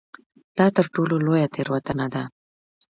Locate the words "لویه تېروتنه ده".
1.25-2.23